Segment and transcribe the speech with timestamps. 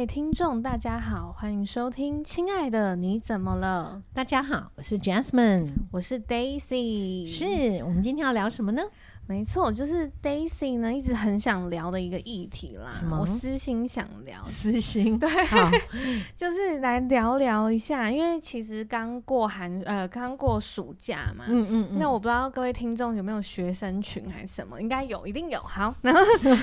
[0.00, 4.02] 位听众，大家好，欢迎收听《亲爱的你怎么了》。
[4.16, 7.26] 大家好，我是 Jasmine，我是 Daisy。
[7.26, 8.80] 是我们今天要聊什么呢？
[9.30, 12.90] 没错，就是 Daisy 呢，一直很想聊的一个议题啦。
[12.90, 13.20] 什么？
[13.20, 14.42] 我私心想聊。
[14.44, 15.70] 私心对，好
[16.34, 21.44] 就是来聊聊一下，因为其实刚过寒，呃，刚过暑假嘛。
[21.46, 24.82] 嗯嗯，嗯那我不知道各位听众有没有学生群还是什么？
[24.82, 25.60] 应该有，一定有。
[25.60, 26.20] 好，然后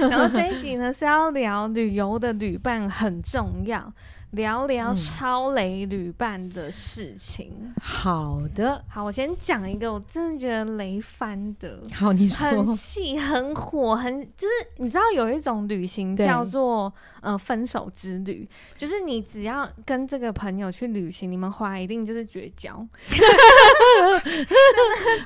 [0.10, 3.94] 然后这一集呢是要聊旅游的旅伴很重要。
[4.32, 7.52] 聊聊超雷旅伴的事情。
[7.60, 11.80] 嗯、好的，好，我先讲一个我真的觉得雷翻的。
[11.94, 12.48] 好，你说。
[12.48, 22.74] 很气，很火，很就是你知道有一种旅行叫做呃分手之旅，就是你只要跟这个朋友去旅行，你们回来一定就是绝交。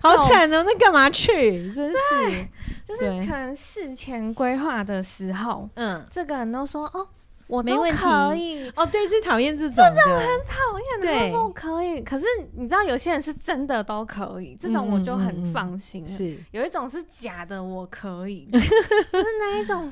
[0.02, 0.64] 好惨哦！
[0.66, 1.70] 那干嘛去？
[1.72, 1.97] 真是，
[2.86, 7.08] 就是可能事前规划的时候，嗯，这个人都说哦。
[7.52, 11.27] 我都可以哦，对，最讨厌这种，这种很讨厌的。
[11.27, 16.05] 他说可以，可是你知道有些人是真的都可以，这种我就很放心。
[16.07, 19.91] 是有一种是假的，我可以，就是那一种明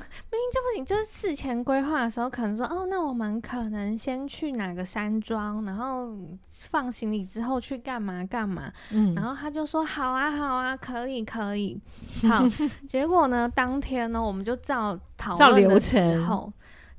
[0.50, 8.72] 就不行，就是事前规划的时候可能说哦，那我们可能先去哪个山庄，然后放行李之后去干嘛干嘛。
[8.90, 11.78] 嗯，然后他就说好啊好啊，可以可以。
[12.26, 12.42] 好，
[12.88, 16.50] 结果呢，当天呢，我们就照讨论的时候。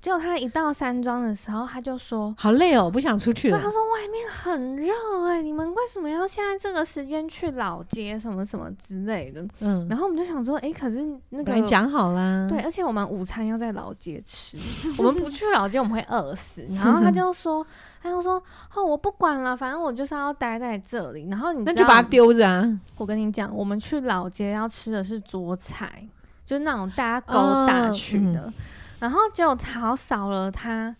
[0.01, 4.91] 就他一到山庄的时候，他就说：“好累哦，不想出去了。”他说：“外面很热
[5.27, 14.57] 哎、欸，你们为什么要现在这个时间去老街什么什么之类的？”嗯，然后我们就想说：“哎、欸，可是那个讲好啦，对，而且我们午餐要在老街吃，
[14.97, 16.63] 我们不去老街我们会饿死。
[16.73, 17.63] ”然后他就说
[18.01, 18.41] ：“他就说
[18.73, 22.67] 哦，我不管了，反正我就是要待在这里。”然后你那就把它丢着啊！
[22.97, 26.07] 我跟你讲，我们去老街要吃的是桌菜，
[26.43, 27.35] 就是那种大家勾
[27.67, 28.51] 搭去的。
[29.01, 30.95] 然后就好少了它，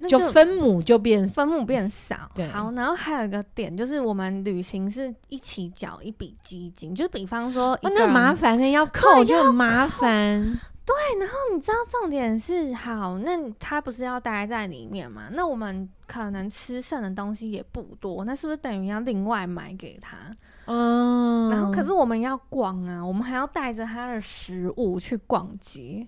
[0.00, 2.16] 它就分母就变分母变少。
[2.34, 10.58] 对，好，然后还有一个点就是，我们旅行是一起缴一笔基金，就比方说，哦，那麻烦的要扣就很麻烦。
[10.86, 15.24] 对，然后你知道重点是，好，那他不是要待在里面嘛？
[15.32, 20.16] 那我们可能吃剩的东西也不多，那是不是等于要另外买给他？
[20.66, 26.06] 嗯，然后可是我们要逛啊，我们还要带着他的食物去逛街。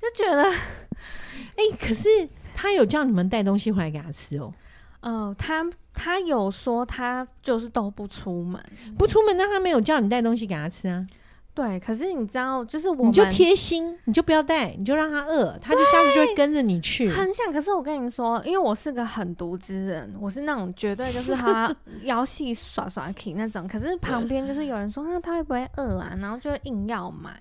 [0.00, 2.08] 就觉得，哎、欸，可是
[2.54, 4.52] 他有叫你们带东西回来给他吃哦。
[5.00, 8.60] 呃，他他有说他就是都不出门，
[8.98, 11.06] 不出门，那他没有叫你带东西给他吃啊？
[11.54, 17.08] 对，可是你知道，就是我你就贴心，你就不要带，你就让他饿，他就下次就会跟着你去。
[17.08, 23.66] 很想，可是我跟你说，因为我是个狠毒之人，我是那种绝对就是他腰细耍耍 K 那种。
[23.66, 26.14] 可是旁边就是有人说，那他会不会饿啊？
[26.20, 27.40] 然后就硬要买。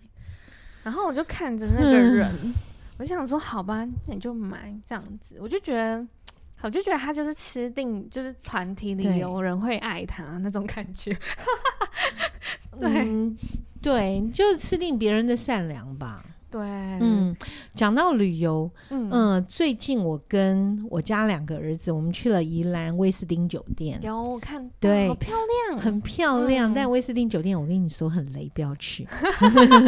[0.85, 2.53] 然后我就看着那个人，嗯、
[2.99, 5.37] 我想说，好吧，那你就买这样子。
[5.41, 6.05] 我就觉得，
[6.61, 11.11] 我就觉得他就是吃定，就是团体里有人会爱他那种感觉。
[12.79, 13.35] 对、嗯、
[13.81, 16.23] 对，就吃定别人的善良吧。
[16.55, 16.63] 对，
[17.01, 17.35] 嗯，
[17.73, 25.35] 讲到旅游，嗯、呃，最近我跟我家两个儿子，我们去了宜兰威斯汀酒店，有看，对，好漂
[25.67, 26.71] 亮，很漂亮。
[26.71, 29.05] 嗯、但威斯汀酒店，我跟你说很雷，不要去。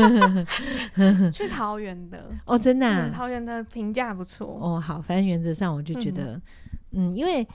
[1.32, 4.60] 去桃园的 哦，真的、啊，嗯、桃园的评价不错。
[4.62, 6.34] 哦，好，反正原则上我就觉得，
[6.92, 7.48] 嗯，嗯，因为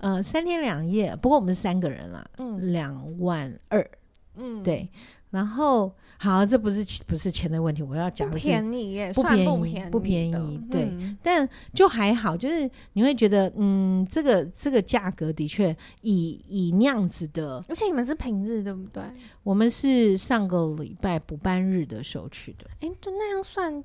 [0.00, 3.88] 呃三天两夜，不过我们是三个人啦，嗯，两万二，
[4.34, 4.90] 嗯，对。
[5.30, 19.00] 然后好，这不是不是钱的问题，我要讲的是便宜耶，不便宜，不便宜，对，嗯、但就还好，就是你会觉得，嗯，这个这个价格的确以以那样子的，而且你们是平日对不对？
[19.44, 23.84] 我们是上个礼拜补班日的时候去的，哎，就那样算，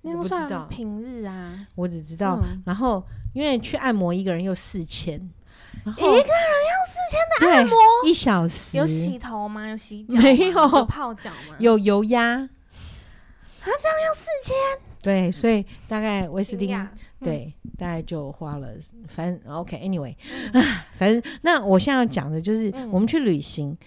[0.00, 1.68] 那样算平日啊？
[1.74, 5.20] 我只知道，嗯、然后因为去按摩一个人又四千。
[5.92, 9.68] 一个人要四千的按摩，一小时有洗头吗？
[9.68, 10.18] 有洗脚？
[10.18, 11.56] 没有，有泡脚吗？
[11.58, 12.22] 有油压。
[12.38, 12.48] 啊，
[13.64, 14.54] 这样要四千？
[15.02, 16.88] 对，所以大概威斯汀，嗯、
[17.20, 18.68] 对，大概就花了，
[19.08, 20.14] 反正 OK，Anyway，、
[20.52, 23.78] 啊、 反正那我现在要讲的就是，我们去旅行、嗯、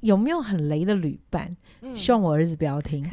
[0.00, 1.56] 有没有很雷的旅伴？
[1.82, 3.04] 嗯、希望我儿子不要听。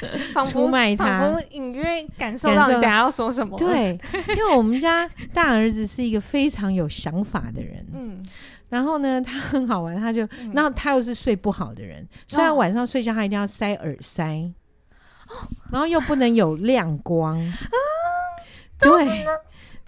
[0.32, 3.56] 仿佛出卖他，仿佛隐约感受到你等下要说什么。
[3.56, 3.98] 对，
[4.36, 7.86] 因为我们家大儿子是一个非常有想法的人。
[7.92, 8.24] 嗯，
[8.68, 14.52] 然后呢，他很好玩，他就，嗯、然后他又是睡不好的人，虽然晚上睡觉他一定要塞耳塞，
[15.28, 17.38] 哦、然后又不能有亮光。
[17.38, 17.54] 啊，
[18.78, 18.90] 对，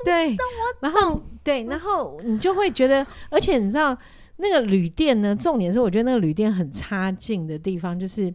[0.04, 0.36] 对，
[0.80, 3.96] 然后对，然后你就会觉得，而且你知道
[4.36, 8.32] 那个旅店呢，重点是我觉得那个旅店很差劲的地方就是。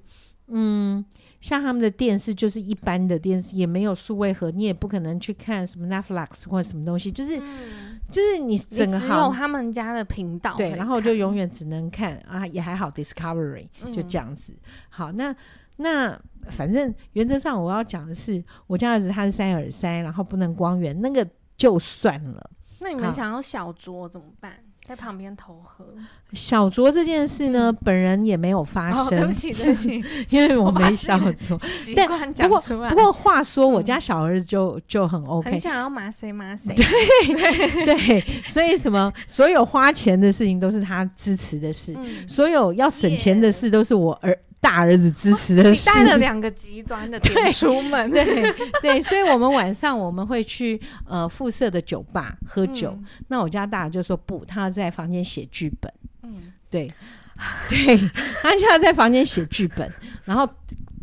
[0.47, 1.03] 嗯，
[1.39, 14.53] 像他们的电视就是一般的电视，也没有数位盒，你也不可能去看什么 Netflix 或者什么东西，就是、嗯、就是你整个只有他们家的频道，对，然后就永远只能看啊，也还好 Discovery 就这样子。
[14.53, 14.59] 嗯、
[14.89, 15.33] 好，那
[15.77, 16.19] 那
[16.51, 21.25] 反正原则上我要讲的是，我家儿子他是塞耳塞，然后不能光源，那个
[21.55, 22.51] 就算了。
[22.81, 24.53] 那你们想要小酌怎么办？
[24.85, 25.85] 在旁边投喝
[26.33, 29.06] 小酌这件事呢，嗯、本人也没有发生。
[29.06, 31.57] 哦、对不起，对不起， 因为我没小酌。
[31.95, 32.59] 但不过
[32.89, 36.74] 不过话说，我家小儿子就、嗯、就很 OK，很想要麻谁麻谁。
[36.75, 44.38] 对 对，所以什么所有花钱的事情都是他支持的事，嗯、所有要省钱的事都是我儿。
[44.63, 52.92] 大儿子支持的是，带了两个极端的点出门，对对，对，所以我们晚上我们会去呃附设的酒吧喝酒。
[52.98, 55.94] 嗯、那我家大就说不，他要在房间写剧本。
[56.24, 56.89] 嗯，对
[57.68, 57.98] 对，
[58.42, 59.92] 他就要在房间写剧本，
[60.24, 60.48] 然后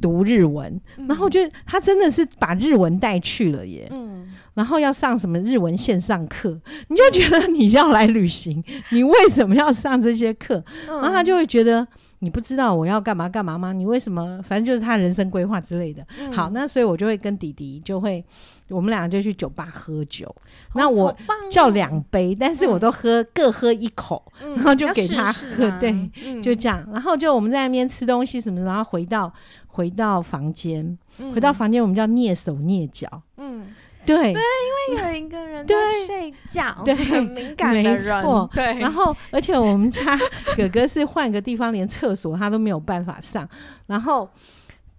[0.00, 3.86] 读日文，嗯、然后就他真的是把日文带去了耶。
[3.90, 6.58] 嗯，然后要上什么日文线上课，
[6.88, 10.64] 你就觉得你要来旅行，你为什么要上这些课？
[10.88, 11.86] 然后他就会觉得。
[12.22, 13.72] 你不知道我要干嘛干嘛吗？
[13.72, 14.40] 你为什么？
[14.44, 16.06] 反正就是他人生规划之类的。
[16.18, 18.22] 嗯、好，那所以我就会跟弟弟就会，
[18.68, 20.26] 我们两个就去酒吧喝酒。
[20.28, 20.36] 哦、
[20.74, 21.16] 那我
[21.50, 25.32] 叫两杯，但是我都喝、嗯、各喝一口，嗯、然后就给他喝。
[25.32, 25.90] 试试对，
[26.24, 26.86] 嗯、就这样。
[26.92, 29.32] 然后就我们在那边吃东西什么，然后回到
[29.66, 33.08] 回到房间，嗯、回到房间我们叫蹑手蹑脚。
[33.38, 33.49] 嗯。
[34.06, 34.42] 对，对，
[34.90, 35.74] 因为有一个人在
[36.06, 38.78] 睡觉，对，很敏感的人，没错，对。
[38.78, 40.02] 然后，而且我们家
[40.56, 43.48] 哥哥是换个地方，连厕所他都没有办法上。
[43.86, 44.28] 然后，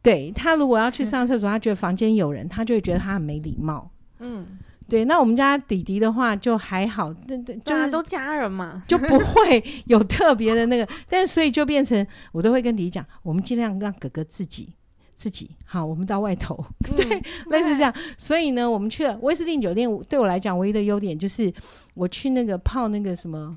[0.01, 3.89] 对，他如果要去上厕所，他觉得房间有人，他就会觉得他很没礼貌。
[4.19, 5.03] 嗯，对。
[5.06, 10.88] 那我们家弟弟的话就还好，对对，就是都家人嘛，就不会有特别的那个。
[11.09, 14.75] 但所以就变成我都会跟弟弟讲，我们尽量让哥哥自己。
[15.21, 16.57] 自己好，我们到外头，
[16.89, 17.06] 嗯、 对，
[17.51, 17.94] 类似这样。
[18.18, 19.88] 所以呢，我们去了威斯汀酒店。
[20.09, 21.53] 对我来讲，唯一的优点就是
[21.94, 23.56] 我去那个泡那个什么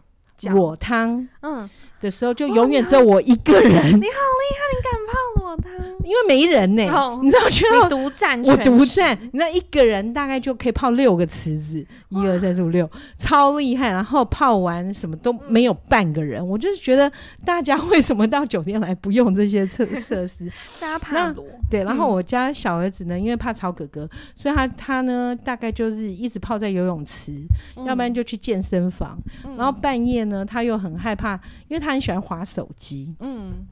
[0.53, 1.71] 裸汤，嗯，
[2.05, 3.73] 的时候就永远只有我一个人。
[3.73, 5.73] 你好 厉害，你敢泡我汤？
[6.05, 6.83] 因为没人呢、
[7.23, 11.79] 你知道去到独占，我独占，你知道一个人大概就可以泡六个池子，
[12.11, 13.89] 一二三四五六，超厉害。
[13.89, 17.11] 然后泡完什么都没有半个人，嗯、我就是觉得
[17.47, 20.53] 大家为什么到酒店来不用这些设设施？
[20.79, 21.43] 大家怕裸。
[21.71, 24.07] 对，然后我家小儿子呢，因为怕吵哥哥，
[24.37, 27.33] 所以他他呢大概就是一直泡在游泳池，
[27.77, 29.19] 嗯、要不然就去健身房。
[29.45, 31.33] 嗯、然后半夜呢，他又很害怕，
[31.69, 33.15] 因为他很喜欢划手机。
[33.21, 33.67] 嗯。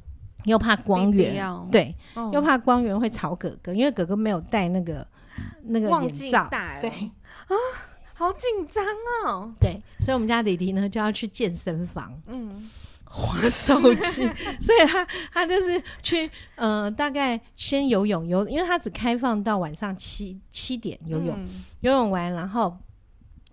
[0.44, 5.06] 又怕光源，对，哦、又怕光源会吵哥哥，因为哥哥没有戴那个
[5.66, 6.48] 那个眼罩，
[6.80, 6.90] 对。
[6.90, 7.54] 啊，
[8.12, 8.84] 好紧张
[9.24, 9.52] 哦。
[9.60, 12.68] 对，所以我们家弟弟呢就要去健身房，嗯，
[13.04, 14.28] 滑手机，
[14.60, 22.76] 所以他他就是去呃，大概先游泳游，因为他只开放到晚上七七点游泳，嗯、游泳完然后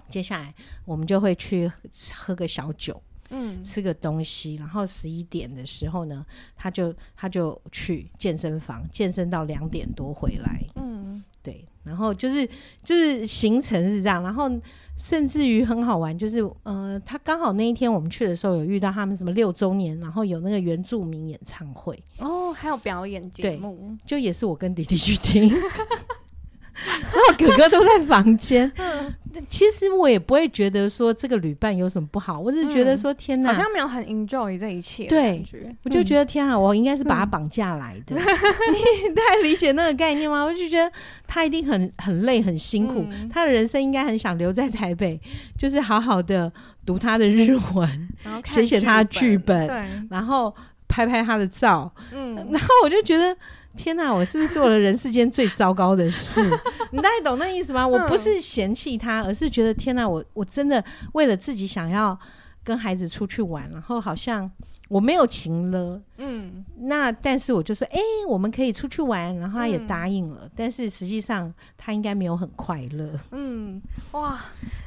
[0.09, 0.51] 接下来
[0.85, 1.71] 我们就会去
[2.15, 2.99] 喝个小酒。
[3.29, 10.61] 嗯，吃个东西，然后十一点的时候呢，他就他就去健身房健身到两点多回来。
[10.75, 12.47] 嗯，对，然后就是
[12.83, 14.49] 就是行程是这样，然后
[14.97, 25.49] 甚至于很好玩，就是呃，他刚好那一天我们去的时候有遇到他们什么六周年，然后有那个原住民演唱会哦，还有表演节目，就也是我跟弟弟去听。
[26.87, 29.13] 然后哥哥都在房间， 嗯、
[29.47, 35.43] 其实我也不会觉得说这个旅伴有什么不好，我只是觉得说天哪，好像没有很 enjoy 这一切，对，
[35.83, 38.19] 我就觉得天啊，我应该是把他绑架来的，嗯、
[39.09, 40.43] 你太理解那个概念吗？
[40.43, 40.91] 我就觉得
[41.27, 45.19] 他一定很很累很辛苦，嗯、他的人生应该很想留在台北，
[45.57, 46.51] 就是好好的
[46.85, 48.09] 读他的日文，
[48.45, 50.53] 写写他的剧本，对，然后
[50.87, 53.35] 拍拍他的照，嗯，然后我就觉得。
[53.75, 56.41] 天哪，我是不是做了人世间最糟糕的事？
[56.91, 57.87] 你大概懂那意思吗？
[57.87, 60.83] 我不是嫌弃他，而是觉得天哪，我我真的
[61.13, 62.17] 为了自己想要
[62.63, 64.49] 跟孩子出去玩，然后好像
[64.89, 66.01] 我没有情了。
[66.17, 70.41] 嗯，那但是我就说，哎、欸，我们可以出去玩，然后他也答应了。
[70.43, 73.13] 嗯、但是实际上他应该没有很快乐。
[73.31, 74.39] 嗯，哇，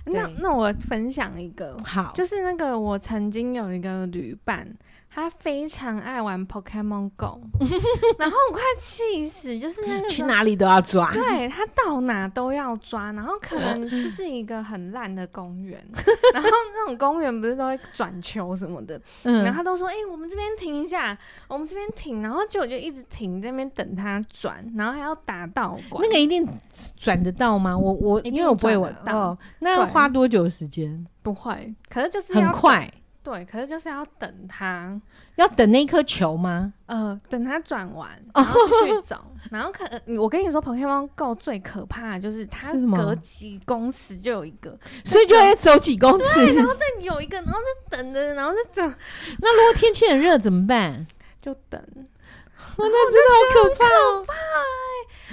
[0.07, 4.69] 那那我分享一个，好，就是那个我曾经有一个旅伴。
[5.15, 7.39] 他非常爱玩 Pokemon Go，
[8.19, 15.85] 然后我快气死，就是那个去哪里都要抓，对，他到哪都要抓，然后可能就是一个很烂的公园，
[16.33, 21.17] 然后那种公园不是都会转球什么的，嗯、然后他都说，哎、欸，我们这边停一下，
[21.47, 26.49] 我们这边停，然后就就一直停在那边等他转，然后还要打道馆，那个一定
[26.97, 27.77] 转得到吗？
[27.77, 28.91] 我我因为我不会玩。
[29.09, 31.07] 哦，那要花多久时间？
[31.23, 32.91] 不会，可是就是很快。
[33.23, 35.01] 对，可是就是要等它，
[35.37, 36.73] 要等那颗球吗？
[36.87, 39.17] 呃，等它转完，然后继续走。
[39.51, 39.85] 然后可，
[40.19, 47.59] 我跟你说，Pokémon Go 最可怕的就是它隔几公尺就有一个，所以就要走几公尺，然后再有一个，然后
[47.91, 48.83] 再等着，然后再走。
[49.41, 51.07] 那如果天气很热怎么办？
[51.41, 51.81] 就等。
[52.79, 54.35] 那真的好可怕！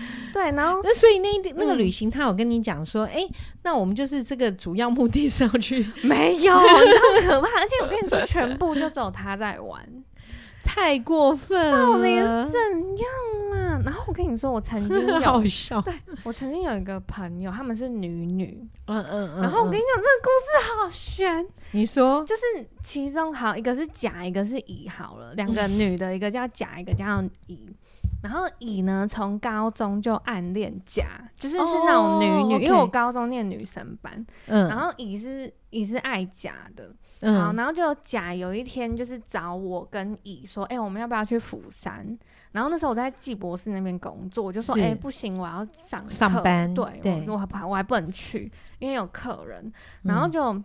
[0.33, 3.27] 对，然后那所以那那个旅行，他有跟你讲说，哎、
[3.63, 6.63] 那我们就是这个主要目的是要去， 没有， 超
[7.23, 7.47] 可怕！
[7.59, 9.83] 而且我跟你说，全部就只有他在玩。
[10.61, 11.87] 太过分了！
[11.87, 12.15] 到底
[12.51, 12.61] 怎
[12.97, 13.81] 样啦？
[13.83, 15.91] 然后我跟你说，我曾经有好笑，对，
[16.23, 19.41] 我曾经有一个朋友，他们是女女，嗯嗯嗯。
[19.41, 21.47] 然后我跟你讲，这个故事好悬。
[21.71, 22.41] 你说，就是
[22.83, 27.75] 其中好一个是甲，一个是乙，好了，两个女的，一个叫甲，一个叫乙。
[28.21, 31.05] 然后乙呢，从高中就暗恋甲，
[31.37, 36.91] 就是是那种女女，因为我高中念女生班，嗯，然后乙是乙是爱甲的。
[37.21, 42.17] 嗯，好，然后就甲有一天就是找我跟乙说，哎、欸，我们要不要去釜山？
[42.51, 48.49] 然后那时候我在季博士那边工作，我就说，哎、欸，不行，我要上上班，对，对我我还我还不能去，
[48.79, 49.71] 因为有客人。
[50.03, 50.63] 然后就、嗯、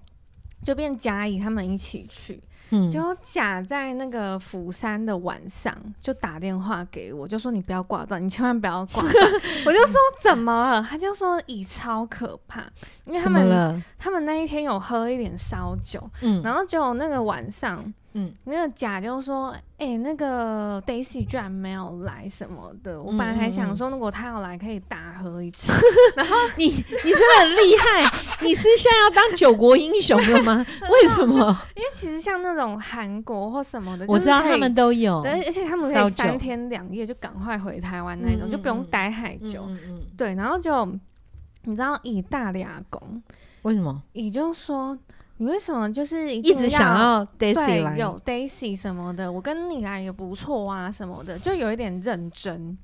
[0.62, 2.42] 就变甲乙他们一起去。
[2.90, 9.14] 就甲在那个釜山的晚上就打电话给我，就说你不要挂断，你千万不要挂断。
[9.66, 10.82] 我就说怎么了？
[10.82, 12.62] 他就说乙超可怕，
[13.04, 17.92] 因为他们他们那一天有喝一点烧酒，嗯，然后就那个晚上。
[18.16, 23.02] 嗯，那个甲就说：“哎、欸，那个 Daisy 居然没有来什么的。
[23.02, 25.72] 我本来还想说，如果他要来，可以大喝一次。
[26.16, 28.08] 然后你你真的很厉害，
[28.40, 30.64] 你是现在要当九国英雄了吗？
[30.90, 31.60] 为什么？
[31.74, 39.64] 因为其实像那种韩国或什么的，我知道他们都有，对，而且他们可以三天两夜就赶快回台湾那种，就不用待太久。
[39.66, 40.86] 嗯嗯，对，然后就
[41.64, 43.20] 你知道以大俩公
[43.62, 44.02] 为什么？
[44.12, 44.96] 乙就说。”
[45.38, 47.98] 你为什么就是一,一直想要 Daisy 来？
[47.98, 52.78] 有 Daisy 什么的，我跟你来也不错啊，什么的，就有一点认真。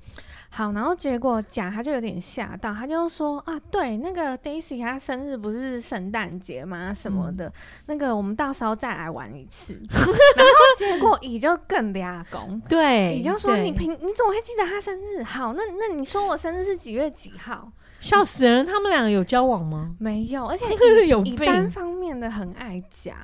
[0.53, 6.93] 好，然后结果甲他就有点吓到，他就说啊，对，那个 Daisy 他生日不是圣诞节吗？
[6.93, 7.53] 什么的，嗯、
[7.85, 9.71] 那个我们到时候再来玩一次。
[9.89, 15.23] 然后结果乙就更抓狂，对，乙就说你平你怎么会记得他生日？
[15.23, 17.71] 好，那那你说我生日是几月几号？
[18.01, 18.65] 笑死人！
[18.65, 19.95] 他们两个有交往吗？
[19.99, 20.65] 没有，而且
[21.23, 23.15] 乙单方面的很爱甲，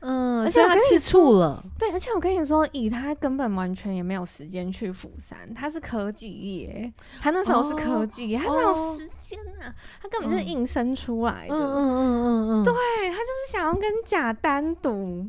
[0.00, 1.62] 嗯，而且他吃醋了。
[1.78, 9.74] 对，而且我跟你说，以他根本完全也没有时间去釜山，他是科技业，他那时候是科技，哦、他哪有时间啊？
[10.00, 11.54] 他根本就是硬生出来的。
[11.54, 12.72] 嗯嗯嗯嗯嗯，对，
[13.10, 15.28] 他就是想要跟甲单独。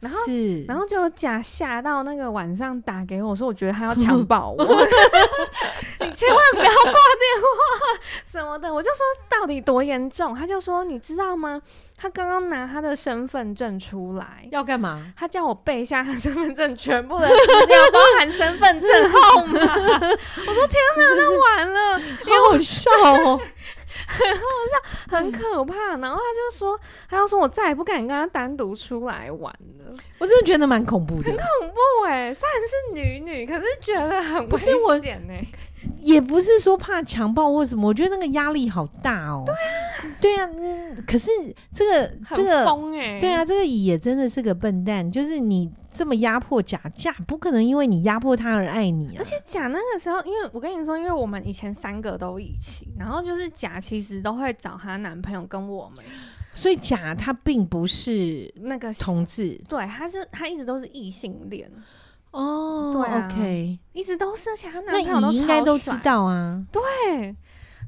[0.00, 0.18] 然后，
[0.68, 4.64] 然后就假吓到那个晚上打给我说，我觉得他要强暴我，
[6.00, 8.72] 你千万不要挂电话什么的。
[8.72, 8.98] 我就说
[9.28, 10.34] 到底多严重？
[10.34, 11.60] 他就说你知道吗？
[11.98, 15.12] 他刚刚拿他的身份证出来要干嘛？
[15.16, 19.58] 他叫我背一下他身份证全部的资料，包 含身份证号码。
[19.58, 23.40] 我说天哪，那完了，好好笑哦。
[24.06, 25.96] 很好笑，很可怕。
[25.96, 29.96] 然后他就说，他要说我再也不敢跟他单独出来玩了。
[30.18, 32.34] 我真的觉得蛮恐怖的，很恐怖哎、欸。
[32.34, 35.44] 虽然是女女，可是觉得很危险哎。
[36.00, 39.44] 也不是说怕强暴或什么，我觉得那个压力好大哦。
[39.46, 39.58] 对啊，
[40.20, 41.04] 对啊，嗯。
[41.06, 41.30] 可是
[41.72, 45.10] 这个这个疯欸，对啊，这个乙也真的是个笨蛋。
[45.10, 49.18] 就是你这么压迫甲，甲不可能因为你压迫他而爱你啊。
[49.18, 56.04] 而且甲那个时候，因为我跟你说，因为我们以前三个都一起，然后就是甲其实都会找她男朋友跟我们，
[56.54, 61.70] 所以甲他并不是那个同志，对，他是他一直都是异性恋。
[62.32, 66.62] 哦，对啊，OK，一直都是，而且他男朋友都应该都知道啊。
[66.70, 67.34] 对，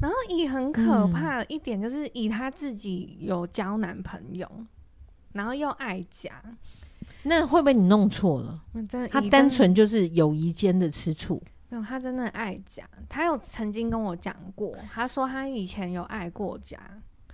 [0.00, 4.67] 然后乙很可怕的一点就是乙他自己有交男朋友，嗯、
[5.33, 6.43] 然后又爱家，
[7.25, 8.55] 那会不会你弄错了？
[8.88, 11.43] 真的，他单纯就是友谊间的吃醋。
[11.69, 16.78] 没有，他真的爱家，他有曾经跟我讲过，他说他以前有爱过甲。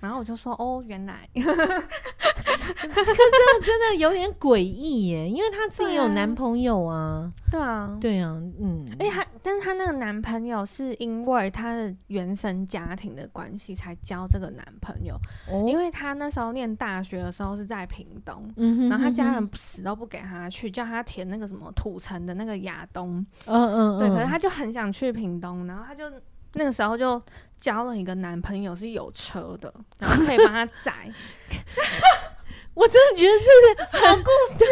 [0.04, 7.32] 然后我就说哦，原来 这个真的真的有点诡异耶，因为她自己有男朋友啊。
[7.50, 8.30] 对啊，对啊，
[8.60, 8.86] 嗯。
[8.98, 15.14] 哎，她但是她那个男朋友是因为她的原生家庭的关系才交这个男朋友。
[15.50, 15.64] 哦。
[15.66, 23.24] 因为她那时候念大学的时候是在屏东，嗯哼，然后她家人死都不给她去，叫她填那个什么土城的那个亚东。
[23.46, 23.98] 嗯嗯嗯。
[23.98, 26.04] 对，可是她就很想去屏东，然后她就。
[26.54, 27.20] 那个时候就
[27.58, 30.92] 交了一个男朋友是有车的，然后可以帮他载。
[32.74, 34.66] 我真的觉得这是好故事，对，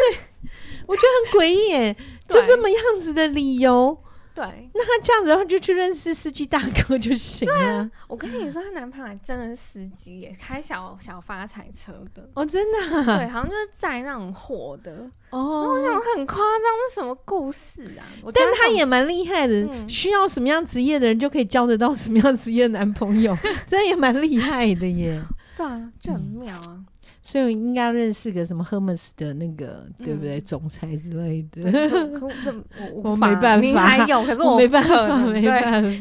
[0.85, 1.95] 我觉得很诡异耶，
[2.27, 3.97] 就这么样子的理由，
[4.35, 7.55] 对，那他这样子的话，就去认识司机大哥就行了。
[7.55, 12.27] 啊、我跟你说，她男朋友还真的是司机耶，开小小发财车的。
[12.33, 13.17] 哦，真的、啊？
[13.17, 15.07] 对，好像就是载那种货的。
[15.29, 16.45] 哦，我想很夸张，
[16.89, 18.01] 是什么故事啊？
[18.33, 23.37] 但他也蛮厉害的，嗯、需要什么样职业的人就可以交得到什么样职业的男朋友，
[23.67, 25.21] 真的也蛮厉害的耶。
[25.55, 26.65] 对啊，就很妙啊。
[26.69, 26.85] 嗯
[27.25, 30.41] 所以我应该要认识个什么 Hermes 的那个，嗯、对不对？
[30.41, 31.61] 总裁之类的。
[32.95, 35.95] 我，我没办法，还有，可是我，我没办法，没办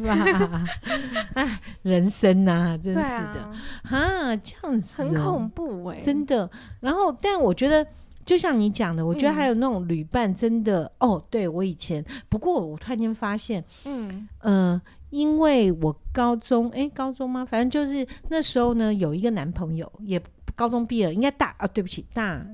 [0.50, 0.64] 法。
[1.34, 3.48] 哎，人生呐、啊，真是的，
[3.84, 6.50] 哈、啊，这样子、喔、很恐怖哎、欸，真的。
[6.80, 7.86] 然后，但我觉得，
[8.26, 11.24] 就像你讲的，我觉得还有那种旅伴，真的、嗯、哦。
[11.30, 17.44] 对我以前，不过我突然间发现，嗯呃，因为我高中，哎，高中吗？
[17.44, 20.20] 反正就是那时候呢，有一个男朋友也。
[20.54, 22.44] 高中毕业了，应该大啊，对不起，大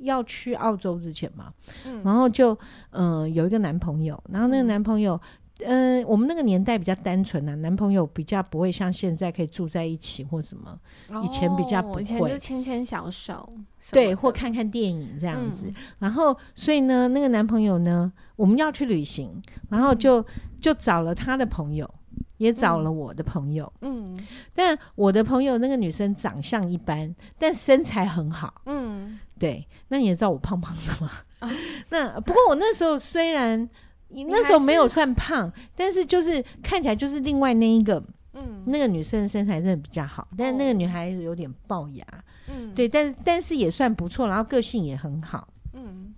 [0.00, 1.50] 要去澳洲之前嘛，
[1.86, 2.52] 嗯、然后就
[2.90, 5.18] 嗯、呃、有一个男朋友，然后那个男朋友，
[5.60, 13.50] 嗯、呃，我们那个年代比较单纯啊，男朋友比较不会像现在可以住在一起或什么，哦、以前比较不会，以前就牵牵小手，
[13.90, 20.26] 对，或看看电影这样子，嗯、然后所以呢，那个男朋友呢，我们要去旅行，然后就、嗯、
[20.60, 21.90] 就找了他的朋友。
[22.38, 31.50] 也找了我的朋友，嗯，嗯，但我的朋友那个女生长相一般，但身材很好，嗯，对，那你也知道我胖胖的嘛，哦、
[31.90, 33.68] 那不过我那时候虽然
[34.08, 38.02] 那时候没有算胖，但是就是看起来就是另外那一个，
[38.34, 42.06] 嗯，那个女生的身材真的比较好，但是那个女孩子有点龅牙，
[42.48, 46.14] 嗯，对，但是但是也算不错，然后个性也很好，嗯，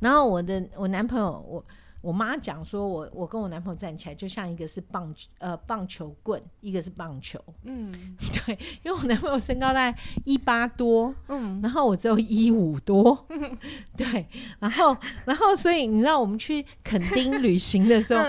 [0.00, 1.64] 然后我的我男朋友我。
[2.06, 7.36] 我妈讲说我，我我跟我男朋友站起来就像一个是棒呃棒球棍，一个是棒球。
[7.64, 7.92] 嗯，
[8.46, 13.58] 对，因为我男朋友身高大概一八多，嗯，然后我只有一五多，嗯，
[13.96, 14.24] 对，
[14.60, 18.24] 然后然后所以你知道我们去垦丁旅行的时候。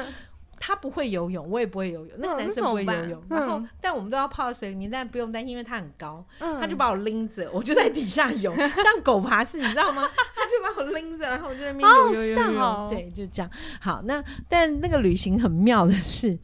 [0.67, 2.13] 他不会游泳，我也不会游泳。
[2.19, 10.09] 那个男生不会游泳，然后但我们都要泡在水里面，但不用担心，因为他很高，他就把我拎着，我就在底下游， 像狗爬式，你知道吗？
[10.35, 13.49] 他就把我拎着，然后我就在那边游游游游，对，就这样。
[13.79, 16.37] 好，那但那个旅行很妙的是，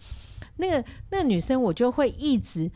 [0.55, 2.71] 那个那个女生，我就会一直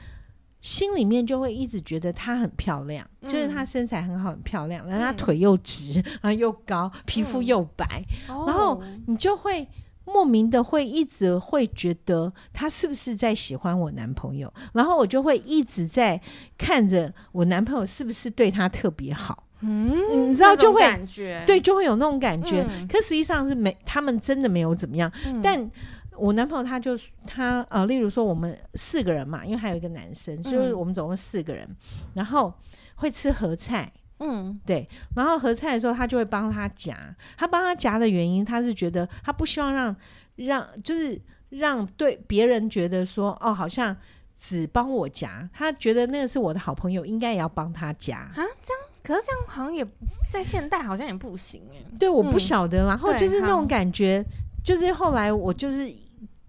[0.60, 9.66] 心里面就会一直觉得她很漂亮，就是她身材很好，很漂亮，然后她腿又直，然后又高，皮肤又白，然后你就会。
[10.08, 16.20] 莫名的会一直会觉得他是不是在喜欢我男朋友，然后我就会一直在
[16.58, 22.66] 看着我男朋友是不是对他特别好，嗯，你知道就会感觉对，就会有那种感觉。
[22.70, 25.12] 嗯、可实际上是没，他们真的没有怎么样。
[25.26, 25.70] 嗯、但
[26.16, 31.68] 我男朋友他就他呃，例如说我们四个人嘛，因为还有一个男生，就是我们总共四个人，
[32.14, 32.54] 然后
[32.96, 33.92] 会吃合菜。
[34.20, 34.88] 嗯，对。
[35.16, 36.98] 然后合菜的时候，他就会帮他夹。
[37.38, 39.96] 他帮他夹的原因，他是觉得他不希望让
[40.36, 43.96] 让就是让对别人觉得说哦，好像
[44.36, 45.50] 只帮我夹。
[45.54, 48.34] 他觉得那个是我的好朋友，应该也要帮他夹啊。
[48.36, 49.86] 这样，可是这样好像也
[50.32, 51.84] 在现代好像也不行哎。
[52.00, 52.84] 对，我不晓得。
[52.84, 54.24] 嗯、然后就是那种感觉，
[54.64, 55.92] 就是后来我就是。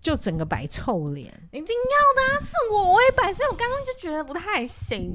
[0.00, 2.40] 就整个摆臭脸，一定要的啊！
[2.40, 5.12] 是我，我也摆，所以我刚刚就觉得不太行。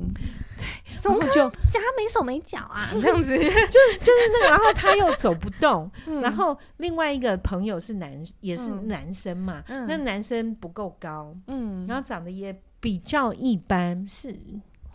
[0.85, 2.87] 对，怎么就夹没手没脚啊？
[3.01, 3.67] 这样子，就是
[3.99, 14.35] 就是那个，然后他又走不动，嗯、然后另外一个朋友是男，也是男生嘛，嗯、那男生不够高，嗯，然后长得也比较一般，是。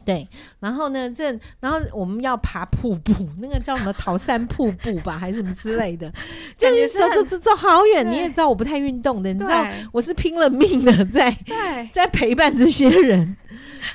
[0.04, 0.26] 对，
[0.58, 6.10] 然后呢，这然后我们要爬瀑布， 那个叫什么桃山瀑布吧，还是什么之类的，
[6.56, 8.10] 就是走走走走好远。
[8.10, 11.36] 你也知道我不太运动的，你知道我是拼了命的在
[11.92, 13.36] 在陪伴这些人。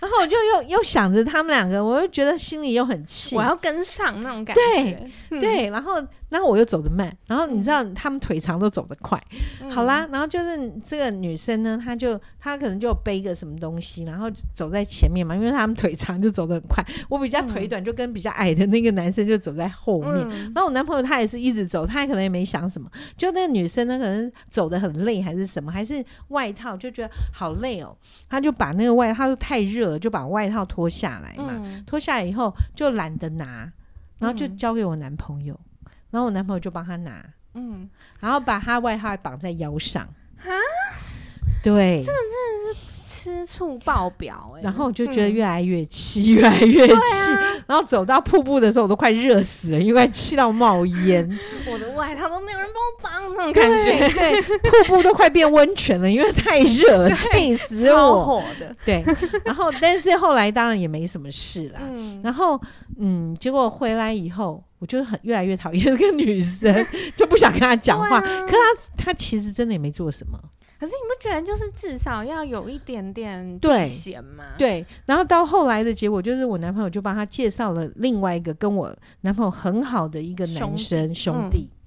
[0.01, 4.61] 然后我就又又想着他们两个，我又觉得心里又很气，我要跟上那种感觉。
[4.61, 9.21] 对、嗯、对，然后然后我又走得慢，然后你知道他们腿长都走得快。
[9.61, 16.83] 嗯、好啦，然后就是这个女生呢，她就她可能就背个什么东西，然后走在前面嘛，因为他们腿长就走得很快。
[17.07, 20.11] 我比较腿短，就跟比较矮的那个男生就走在后面。
[20.11, 22.89] 嗯、然后我男朋友他也是一直走，他也可能也没想什么。
[23.15, 27.95] 就那个女生呢，可能走得很累还是什么，还是外套就觉得好累哦，
[28.27, 29.99] 他就把那个外套说太热。
[29.99, 33.69] 就把外套脱下来嘛，脱、嗯、下来以后就懒得拿，
[34.17, 35.53] 然后就交给我男朋友，
[35.83, 37.21] 嗯、然后我男朋友就帮他拿，
[37.53, 37.89] 嗯，
[38.21, 40.03] 然后把他外套绑在腰上，
[40.39, 40.47] 啊，
[41.61, 42.92] 对，这个真的是。
[43.05, 46.93] 吃醋爆表哎、欸，然后我就觉得越来越气，嗯、越来越气，
[47.35, 51.39] 啊、然后走到瀑布的时候，我都快热死了，因为气到冒烟。
[51.71, 54.41] 我的外套都没有人帮我绑，那种感觉，对，
[54.87, 58.43] 瀑布都快变温泉了，因为太热了，气死我。
[58.59, 59.03] 的，对。
[59.43, 61.79] 然后，但是后来当然也没什么事啦。
[61.89, 62.59] 嗯、然后，
[62.99, 64.63] 嗯，结果回来以后。
[64.79, 66.85] 我就很越来越讨厌这个女生，
[67.15, 68.17] 就不想跟她讲话。
[68.17, 68.57] 啊、可她
[68.97, 70.37] 她其实真的也没做什么。
[70.83, 74.43] 可是你不觉得就是至少要有一点点避嫌吗？
[74.57, 81.77] 对，然后到后来的结果就是我男朋友就帮他介绍了另外一个跟我男朋友很好的一个男生兄弟，兄弟嗯、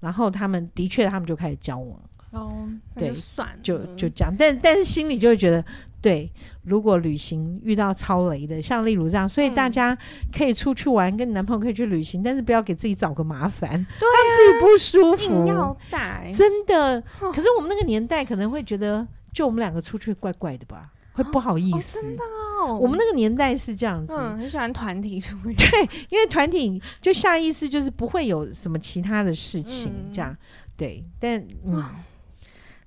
[0.00, 2.00] 然后他们的确他们就开始交往。
[2.30, 5.64] 哦，对，算就就这样，但但是心里就会觉得，
[6.00, 6.30] 对，
[6.62, 9.96] 如果旅行遇到超雷的，像例如这样，所以大家
[10.30, 15.46] 可以出去玩，嗯、跟你男朋友可以去旅行，但是不要给自己找个麻烦，让、啊、自己不舒服。
[15.46, 22.02] 要带真的，哦、可是我们那个年代可能会觉得，就我们两个出去怪怪的吧，会不好意思。
[22.02, 22.22] 真的
[22.60, 30.36] 哦，我们那个年代是这样子，嗯，很喜欢团体出去，对，因为团体就下意识就是不会有什么其他的事情，嗯、这样，
[30.76, 31.82] 对，但嗯。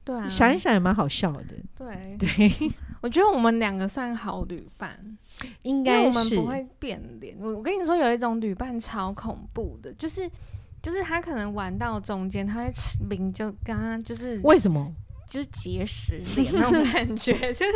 [0.02, 1.56] 哦对啊，想一想也蛮好笑的。
[1.76, 2.28] 对对，
[3.02, 5.00] 我觉得我们两个算好旅伴，
[5.62, 7.38] 应该是我们不会变脸。
[7.40, 10.30] 我我跟你说，有一种旅伴超恐怖的，就是
[10.82, 12.72] 就是他可能玩到中间，他会
[13.10, 14.92] 明就刚刚就是为什么
[15.28, 17.72] 就是结石脸那种感觉， 就是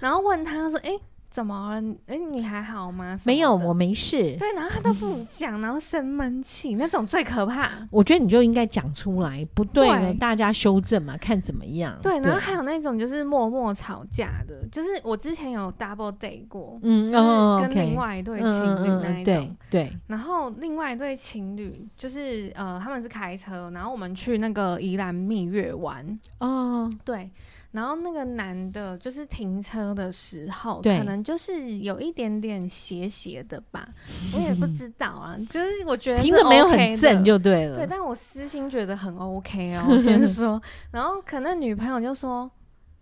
[0.00, 1.00] 然后问他说：“哎、欸。”
[1.32, 1.80] 怎么了？
[2.06, 3.16] 哎、欸，你还好吗？
[3.24, 4.36] 没有，我没事。
[4.36, 7.70] 对，然后他都不讲，然后生闷气，那种最可怕。
[7.90, 11.98] 我觉得你就应该讲出来，不对大家修正嘛，看怎么样。
[12.02, 19.24] 对，然后还有那种就是默默吵架的，就是我之前有 double date 过，嗯，就是跟另外一对情侣那一种。
[19.24, 19.92] 对对。
[20.08, 26.18] 然后另外一对情侣就是呃，他们是开车，然后我们去那个宜兰蜜月玩。
[26.40, 27.30] 哦，对。
[27.72, 33.88] 然后那个男的，就是停车的时候，对可能就是有一点点斜斜的吧，
[34.36, 35.36] 我也不知道啊。
[35.50, 37.86] 就是我觉得、OK、停的没有很正就对了，对。
[37.86, 40.60] 但我私心觉得很 OK 哦， 我先说。
[40.90, 42.50] 然后可能女朋友就说，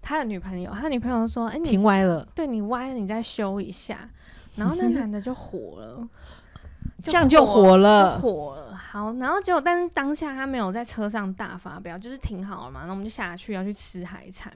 [0.01, 4.09] 他的女朋友，他女朋友说：“哎，你停歪了，对你歪了，你再修一下。”
[4.57, 6.09] 然后那男的就火了。
[7.03, 8.70] 这样就火了，火了。
[8.93, 12.81] 好，然后结果，但是当下他没有在车上大发飙，就是停好了嘛。
[12.81, 14.53] 然后我们就下去要去吃海产，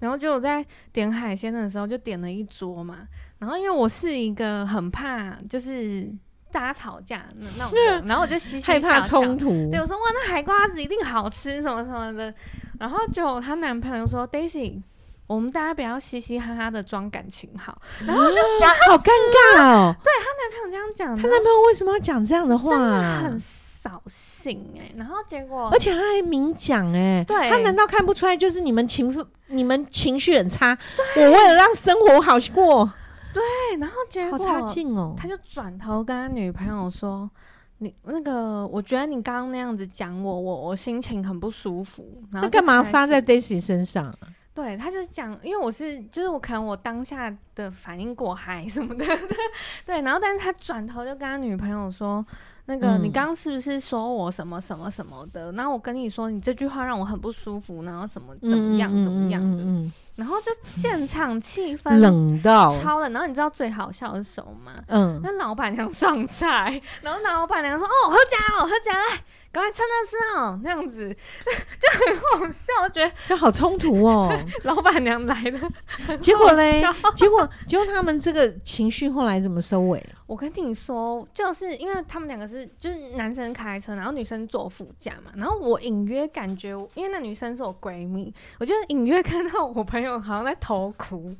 [0.00, 3.06] 然后就我在点海鲜的时候就点了一桌嘛。
[3.38, 6.12] 然后因为我是一个很怕就是
[6.50, 9.50] 大家吵架那那种人，然后我就嘻嘻害怕冲突。
[9.70, 12.34] 对，我说哇，那海瓜子一定好吃什么什么的。
[12.80, 14.82] 然后就她男朋友说，Daisy。
[15.28, 19.10] 我们大家不要嘻嘻哈哈的装感情好，然后就想好尴
[19.56, 19.92] 尬哦。
[20.04, 22.70] 对，她男朋友这样讲，她男朋友为什么要讲这样的话？
[22.70, 23.40] 真的很
[23.86, 24.90] 扫兴哎。
[24.96, 30.76] 然后结果，而且他还明讲哎，对，他难道看不出来就是你们情绪你们情绪很差？
[31.16, 32.92] 我为了让生活好过，
[33.32, 35.14] 对，然后结果好差劲哦。
[35.16, 37.30] 他就转头跟他女朋友说
[37.78, 44.12] ：“你那个，我觉得你刚刚那样子讲我，我我心情很不舒服。”然后干嘛发在 Daisy 身上？
[44.52, 49.04] 对，他就讲，因为我是，就是我可能我当下的反应过嗨什么的，
[49.84, 52.24] 对，然后但是他转头就跟他女朋友说，
[52.66, 55.50] 那个、嗯、你刚刚是不是说我什么什么什么的？
[55.52, 64.72] 然后我跟你说，你这句话让我很不舒服，然后什么怎么样怎么样的，然后就现场气氛冷到超冷，然后你知道最好笑的是什么吗？
[64.88, 69.24] 嗯，那老板娘上菜，然后老板娘说，哦，喝假哦，喝假来。
[69.56, 74.30] 赶快趁热吃哦，那样子 就很好笑，我觉得就好冲突哦。
[74.64, 76.82] 老板娘来了，结果嘞？
[77.14, 80.04] 结果结果他们这个情绪后来怎么收尾？
[80.26, 85.30] 我跟你说，就是因为他们两个是就是男生开车，然后女生坐副驾嘛。
[85.36, 91.34] 然后我隐约感觉，因为那女生是我闺蜜，我就隐约看到我朋友好像在偷哭。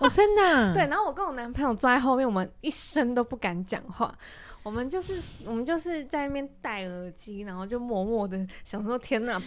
[0.06, 0.72] 哦，真的啊？
[0.74, 0.86] 对。
[0.86, 4.16] 然后我跟我男朋友坐在后面，我们一声都不敢讲话。
[4.64, 9.40] 我们就是我们就是在那边戴耳机，然后就默默的想说：“天哪，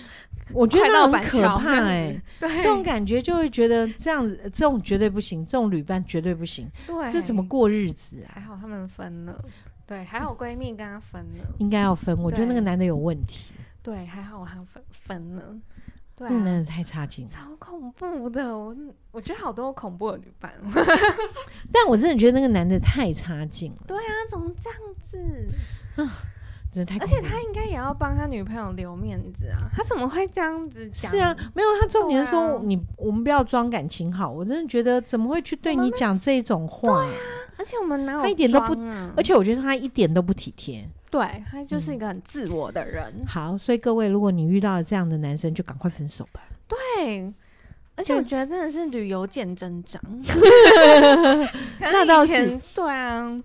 [0.51, 2.21] 我觉得很可怕哎、欸！
[2.39, 6.67] ”对，这种感觉就会觉得这样子，这种绝对不行，这种旅伴绝对不行。
[6.87, 8.33] 对，这怎么过日子啊？
[8.33, 9.39] 还好他们分了，
[9.85, 12.17] 对，还好闺蜜跟他分了，应该要分。
[12.17, 13.53] 我觉得那个男的有问题。
[13.83, 15.43] 对，还好我还分分了。
[16.21, 18.55] 对、啊，那男的太差劲，超恐怖的。
[18.57, 18.75] 我
[19.11, 20.53] 我觉得好多恐怖的女伴，
[21.73, 23.77] 但我真的觉得那个男的太差劲了。
[23.87, 25.17] 对啊，怎么这样子
[26.01, 26.05] 啊？
[26.71, 26.97] 真的太……
[26.99, 29.67] 而且他应该也要帮他女朋友留面子啊！
[29.75, 31.11] 他怎么会这样子讲？
[31.11, 34.29] 是啊，没有他重点是说、啊、你我们不要装感情好。
[34.29, 37.03] 我真的觉得怎么会去对你讲这种话？
[37.03, 37.19] 对啊，
[37.61, 38.73] 而且我们哪有、啊、他一点都不，
[39.15, 40.83] 而且我觉得他一点都不体贴。
[41.11, 43.13] 对，他就是一个很自我的人。
[43.19, 46.41] 嗯、好，所以各位，如果你遇到了这样的男生，就赶快分手吧。
[46.67, 47.31] 对，
[47.95, 50.01] 而且我觉得真的是旅游见真章。
[51.79, 53.39] 那倒是，对啊，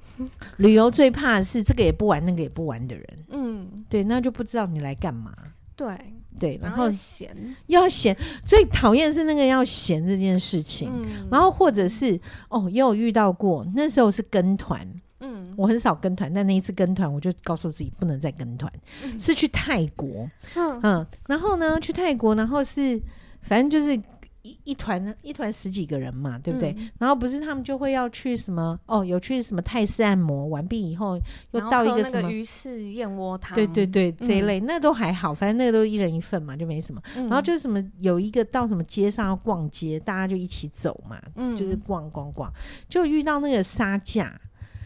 [0.56, 3.06] 旅游最怕的是这个也不玩，那个也不玩的人。
[3.28, 5.30] 嗯，对，那就不知道你来干嘛。
[5.76, 5.94] 对
[6.38, 7.34] 对，然后闲
[7.66, 10.90] 要闲，最讨厌是那个要闲这件事情。
[10.92, 12.18] 嗯、然后或者是
[12.48, 14.86] 哦，也有遇到过，那时候是跟团。
[15.20, 18.72] 嗯，我很少跟团，但那一次跟团，我就告诉自己不能再跟团，
[19.02, 23.00] 嗯、是去泰国，嗯嗯，然后呢，去泰国，然后是
[23.42, 24.00] 反正就是。
[24.46, 26.72] 一一团一团十几个人嘛，对不对？
[26.78, 31.18] 嗯、然后不是他们就会要去什么哦，有去什么泰式按摩完毕以后，
[31.50, 37.02] 又到一个什么鱼翅燕窝汤，对对对，这一类、嗯、那都还好，反正那个都一人一份嘛，就没什么。
[37.16, 42.52] 嗯、然后就是什么有一个到什么街上要逛街，大家就一起走嘛，嗯、就是逛逛逛，
[42.88, 44.40] 就遇到那个杀价，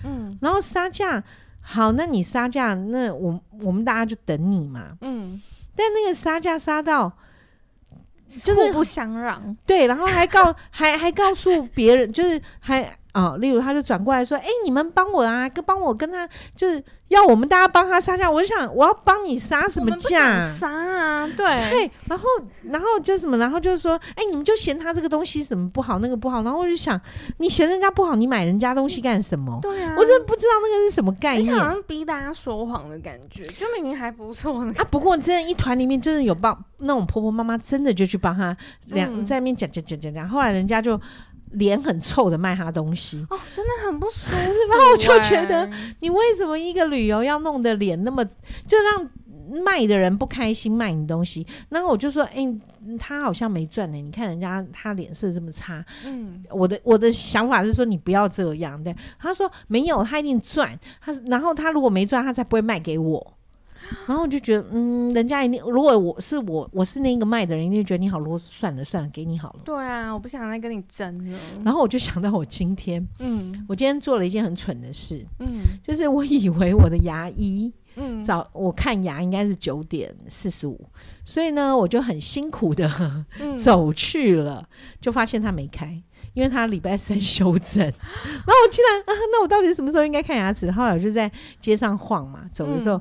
[0.05, 1.23] 嗯，然后杀价
[1.61, 5.41] 好，那你杀价，那我我们大家就等你嘛，嗯，
[5.77, 7.13] 但那个杀价杀到。
[8.31, 20.41] 就是互不相让，对，然后还告还还告诉别人，就是还啊、哦，例如他就转过来说：“哎、欸，你们帮我啊，跟帮我跟他就是。”要我们大家帮他杀价，我就想我要帮你杀什么价？
[20.47, 22.25] 杀啊，对对，然后
[22.63, 27.01] 然后就什么，然后就是说，哎、欸，你们就嫌他这个东西什么不好，那个不好，然后我就想，
[27.39, 29.59] 你嫌人家不好，你买人家东西干什么？
[29.61, 34.73] 对啊，我真的不知道那个是什么概念，好像逼大家说谎的感觉，就明明还不错呢。
[34.79, 41.01] 啊，不过真的，一团里面真的有帮那种婆婆妈妈，真的就去帮他两、嗯、在那边讲讲讲讲讲，后来人家就。
[41.53, 44.37] 脸很臭的卖他东西哦，真的很不舒服。
[44.71, 45.69] 然后我就觉得，
[46.01, 49.11] 你为什么一个旅游要弄得脸那么，就让
[49.65, 51.45] 卖的人不开心卖你东西？
[51.69, 52.61] 然后我就说，哎、欸，
[52.97, 53.97] 他好像没赚呢。
[53.97, 58.81] 你看人家他脸色这么差，嗯，我的我的想法是说，你不要这样。
[58.85, 60.79] 对，他说没有，他一定赚。
[61.01, 63.35] 他然后他如果没赚，他才不会卖给我。
[64.07, 68.43] 然后我就觉得，嗯，人家一定，如果我是我，我是那个卖的人，一定觉得你好啰嗦。
[68.43, 69.61] 算了算了，给你好了。
[69.65, 71.39] 对啊，我不想再跟你争了。
[71.65, 80.79] 然后我就想到我今天，嗯，我今天做了一件很蠢的事，嗯，就是我以为我的牙医，嗯，早我看牙应该是九点四十五，
[81.25, 82.91] 所以呢，我就很辛苦的
[83.63, 84.69] 走去了，
[85.01, 85.87] 就发现他没开，
[86.35, 87.83] 因为他礼拜三休诊。
[87.83, 90.71] 然后我竟然啊，那我到底什么时候应该看牙齿？
[90.71, 93.01] 后来我就在街上晃嘛，走的时候。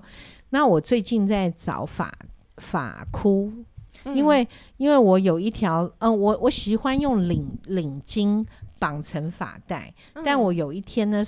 [0.51, 2.13] 那我最近在找发
[2.57, 3.51] 发箍，
[4.05, 8.43] 因为因为我有一条，嗯、呃，我我喜欢用领领巾
[8.79, 11.23] 绑成发带，嗯、但我有一天呢，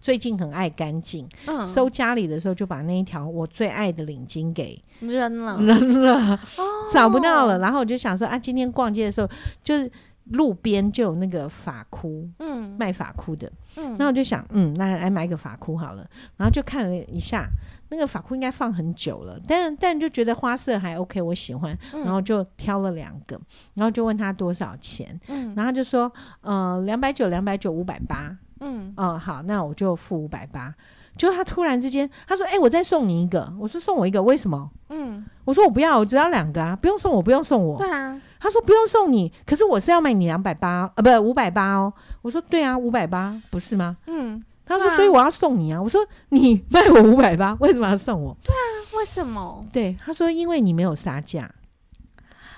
[0.00, 7.58] 最近很爱干净，嗯、收家里的时候就把那一条我最爱的领巾给扔了，扔了，哦、找不到了。
[7.58, 9.28] 然后我就想说啊，今天逛街的时候
[9.62, 9.90] 就是。
[10.32, 16.04] 路边就有那个发箍，嗯，卖发箍的，嗯，然后我就想，嗯，那来买个发箍好了，
[16.36, 17.48] 然后就看了一下，
[17.90, 23.40] 那个发箍应该放很久了，但但就觉得花色还 OK，我喜欢，然后就挑了两个，
[23.74, 30.74] 然后就问他多少钱，嗯，然后就说，呃，两百九，两百九，五百八，嗯，哦，好，那我就付五百八。
[31.16, 49.64] 就他突然之间，他说：“哎、欸，我再送你一个。”我说：“送我一个，为什么？”嗯，我说：“我不要，我只要两个啊，不用送我，不用送我。”对啊，他说：“不用送你，可是我是要卖你两百八，啊，不，五百八哦。”我说：“对啊，五百八，不是吗？”嗯，他说：“所以我要送你啊。”我说：“你卖我五百八， 为什么要送我？”对啊，为什么？
[49.72, 51.54] 对，他说：“因为你没有杀价啊。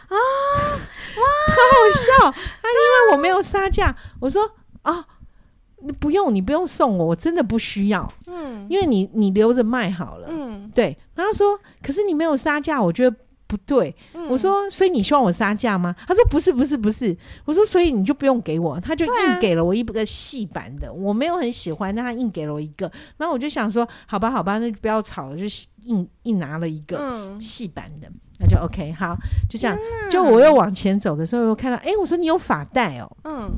[0.10, 2.30] ”哇，好好笑！
[2.30, 4.50] 他因为我没有杀价，我说
[4.82, 5.06] ：“啊。”
[5.80, 8.12] 你不用，你不用送我，我真的不需要。
[8.26, 10.28] 嗯，因为你你留着卖好了。
[10.30, 10.96] 嗯，对。
[11.14, 13.94] 然后说，可是你没有杀价，我觉得不对。
[14.14, 15.94] 嗯，我说，所以你希望我杀价吗？
[16.06, 17.16] 他说不是，不是，不是。
[17.44, 18.80] 我说，所以你就不用给我。
[18.80, 22.90] 他就硬给了我一个细版的，啊、我没有很喜欢，但他硬给了我一个。
[23.16, 25.44] 然后我就想说，好吧，好吧，那就不要吵了，就
[25.84, 28.08] 硬硬拿了一个细版的，
[28.40, 28.92] 那、嗯、就 OK。
[28.92, 29.16] 好，
[29.48, 29.76] 就这样。
[29.76, 33.16] 嗯、就我又往前走的时候，又看到，哎、欸，我说你有发带哦。
[33.22, 33.50] 嗯。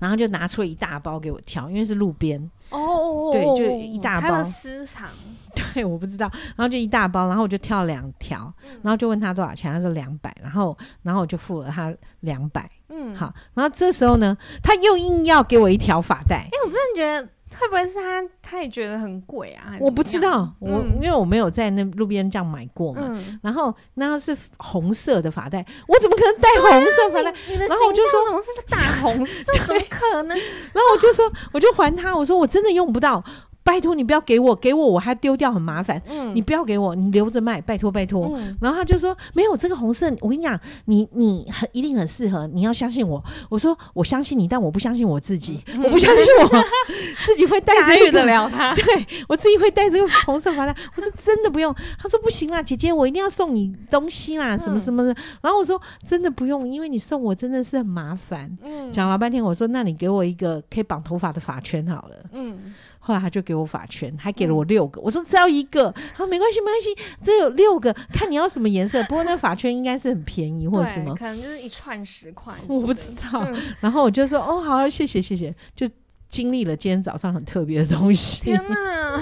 [0.00, 4.42] 然后就拿出了一大包给我挑，因为是路边哦，对，就一大包。
[4.42, 5.08] 私藏，
[5.54, 6.30] 对，我不知道。
[6.56, 13.32] 然后就一大包，然后我就挑两条，嗯、然后就问他多少钱，他说两百，然后然后我就付了他两百，嗯，好。
[13.54, 17.28] 然后这时候呢，他又硬要给我一条发带，哎，我真的觉得。
[17.58, 18.22] 会不会是他？
[18.42, 19.76] 他也觉得很贵啊？
[19.80, 23.02] 我不知道，我、嗯、因为我没有在那路边这样买过嘛。
[23.04, 27.30] 嗯、然后那是红色的发带，我怎么可能戴红色发带？
[27.32, 27.34] 啊、
[27.68, 29.52] 然后我就说，怎么是大红色？
[29.64, 30.36] 怎么可能？
[30.36, 33.22] 然后我就说，我就还他，我说我真的用不到。
[33.64, 36.00] 拜托你不要给我，给我我还丢掉很麻烦。
[36.08, 38.32] 嗯，你不要给我，你留着卖，拜托拜托。
[38.36, 43.22] 嗯，然后他就说没有这个红色，我跟你讲，你你很一定很适合，你要相信我。
[43.48, 46.64] 我说我相信你，但我不相信我自己，嗯、我不相信我
[47.26, 48.12] 自己会戴这个。
[48.12, 48.84] 得了他，对
[49.28, 50.76] 我自己会戴这个红色发带。
[50.96, 51.74] 我说真的不用。
[51.98, 55.16] 他说不行啦，姐姐我一定要送你东西啦，什么什么的。
[55.40, 58.54] 然后我说真的不用，因为你送我真的是很麻烦。
[58.62, 62.16] 嗯，讲了半天，我说那你给我一个可以绑头发的发圈好了。
[62.32, 62.74] 嗯。
[63.04, 65.00] 后来他就给我发圈，还给了我六个。
[65.00, 69.02] 嗯、我说只要一个，他说，没关系，没关系，这有六个，看你要什么颜色。
[69.04, 73.44] 不过那发圈应该是很便宜，或者什么，可能就是一串十块， 我不知道。
[73.44, 75.88] 嗯、然后我就说哦，好，谢谢，谢谢，就
[76.28, 78.42] 经历了今天早上很特别的东西。
[78.42, 79.20] 天哪，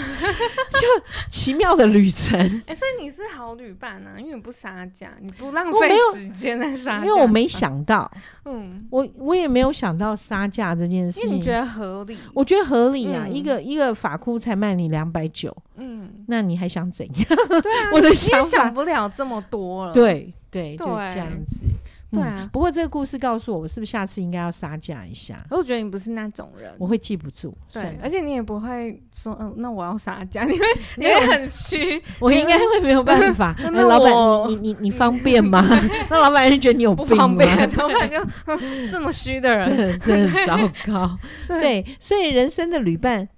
[0.81, 0.87] 就
[1.31, 2.39] 奇妙的旅程。
[2.67, 7.07] 哎、欸，所以你是好旅伴啊，因为你不杀价，你不浪费时间在杀价。
[7.07, 8.11] 因为我没想到，
[8.47, 11.37] 嗯，我我也没有想到杀价这件事情。
[11.37, 12.17] 你觉得合理？
[12.35, 17.27] 我觉得合理啊，嗯、一个一个法箍才卖你两百九，嗯，那你还想怎样？
[17.63, 19.93] 对啊， 我的想法你也想不了这么多了。
[19.93, 21.61] 对对，就这样子。
[22.13, 25.47] 对啊、嗯，不过这个故事告诉我，我是不是下次应该要杀价一下？
[25.49, 27.57] 我觉得你不是那种人，我会记不住。
[27.73, 30.65] 对，而且你也不会说，嗯，那我要杀价，你会
[30.97, 32.03] 你会很虚。
[32.19, 33.55] 我应该会没有办法。
[33.59, 35.65] 哎、欸，老板，你你你你方便吗？
[36.11, 37.09] 那老板就觉得你有病吗？
[37.09, 38.19] 不方便，老板就
[38.91, 40.57] 这么虚的人， 真的糟
[40.87, 41.19] 糕。
[41.47, 43.29] 对，所以人生的旅伴，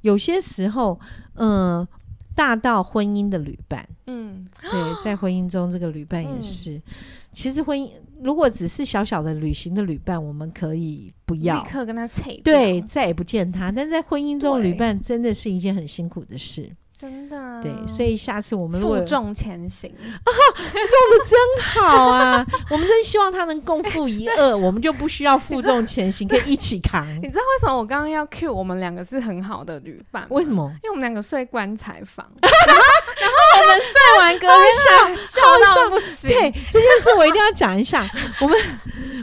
[0.00, 0.98] 有些时候，
[1.34, 1.88] 嗯、呃，
[2.34, 6.72] 大到婚姻的旅伴，嗯，对，在婚姻中这个旅伴也是。
[6.72, 6.82] 嗯、
[7.32, 7.90] 其实婚姻。
[8.22, 13.72] 如果只是小小的旅行的旅伴，我们可以不要立刻跟他扯，对，再也不见他。
[13.72, 16.70] 但在婚姻中，旅伴真的是一件很辛苦的事，
[17.02, 17.60] 真的。
[17.60, 20.06] 对，所以下次我们负重前行啊，
[20.72, 22.46] 用的真好啊！
[22.70, 27.04] 我们真希望他能共赴一二，我们就不需要负重前行，可以一起扛。
[27.20, 30.24] 你知道为什么我刚刚要 cue 我们两个是很好的旅伴？
[30.30, 30.70] 为什么？
[30.84, 32.24] 因为我们两个睡棺材房。
[32.40, 36.30] 然后我们睡完隔天笑笑到不行。
[36.30, 38.08] 对，这件事我一定要讲一下。
[38.40, 38.56] 我们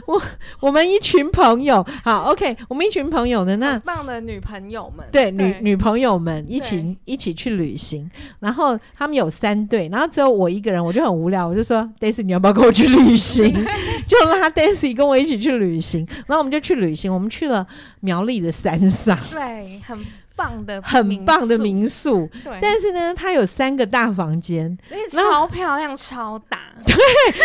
[0.06, 0.20] 我
[0.60, 8.10] 我们一群朋友，好，OK，我们一群朋友的那很棒的女朋友们，对女女朋友们一起一起去旅行。
[8.38, 13.46] 然后他们有三对，然后只有我一个人，我就很无聊，我就说：“Daisy，你要不要跟我去旅行？”
[14.06, 16.06] 就拉 Daisy 跟我一起去旅行。
[16.26, 17.66] 然后我们就去旅行，我们去了
[18.00, 19.98] 苗栗的山上，对，很。
[20.40, 24.78] 棒的很棒的民宿，对，但是呢，它有三个大房间，
[25.10, 26.96] 超漂亮，超大，对，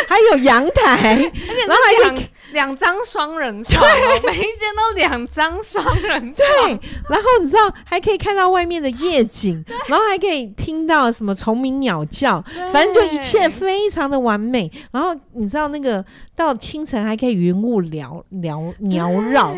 [0.08, 3.86] 还有阳台， 而且然后还有两张双人床，
[4.24, 6.80] 每一间都两张双人床，对，
[7.10, 14.72] 然后你知道还可以看到外面的夜景，然后还可以听到什么虫鸣鸟叫，反正就一切非常的完美。
[14.92, 19.54] 然后你知道那个到清晨还可以云雾缭缭缭绕，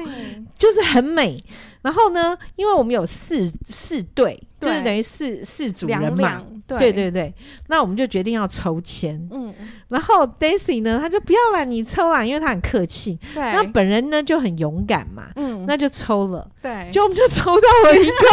[0.57, 1.43] 就是很美。
[1.81, 7.33] 然后呢，因为我们有四四队，就是等于四四组人嘛，两两对，对对对。
[7.67, 9.53] 那我们就决定要抽签，嗯。
[9.87, 13.17] 然后 Daisy 呢，他就不要了，你抽啊，因为他很客气。
[13.33, 13.41] 对。
[13.53, 16.45] 那本人呢就很勇敢嘛，嗯，那就抽了。
[16.61, 16.89] 对。
[16.91, 18.27] 就我们就抽到了一个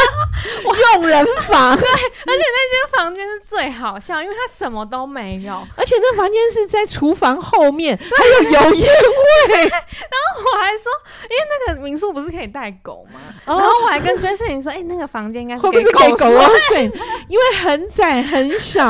[0.94, 9.54] 用人房，对，而且那间房间是最好笑，因为它什么都没有，而且那房间是在厨房后面，还有油烟味。
[9.54, 10.90] 然后我还说，
[11.30, 13.20] 因为那个民宿不是可以带狗吗？
[13.44, 16.26] 然后我还跟 Jason 说，哎，那个房间应该是给狗
[16.68, 16.90] 睡？
[17.28, 18.84] 因为很窄很小，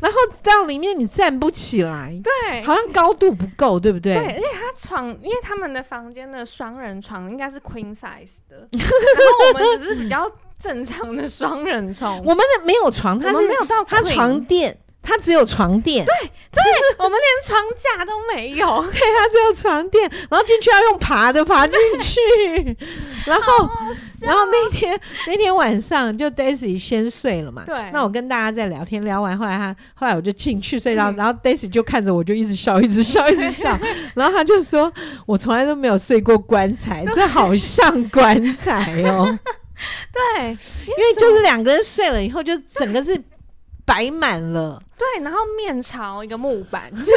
[0.00, 4.14] 然后到里面你站不起来，对，好像高度不够，对不对？
[4.14, 14.76] 对，而且他床，因为他们的房间的双人床应该是 queen size 的， 然后我们只是比较正常的双人床，我们的没有床，他是没有到，他床垫。
[15.02, 16.14] 它只有床垫，对
[16.52, 16.62] 对，
[17.04, 18.82] 我们连床架都没有。
[18.84, 22.76] 对，它只有床垫，然后进去要用爬的爬进去，
[23.26, 23.68] 然后
[24.20, 27.64] 然后那天那天晚上就 Daisy 先睡了嘛。
[27.66, 33.76] 对，那我跟大家在聊天，聊完后来他后来我就进去睡觉，然后 Daisy 就看着我就一直笑，一直笑，一直笑，
[34.14, 34.92] 然后他就说
[35.26, 39.26] ：“我从来都没有睡过棺材，这好像棺材哦。”
[40.12, 43.20] 对，因为就是两个人睡了以后，就整个是。
[43.84, 47.12] 摆满了，对，然后面朝一个木板，就是。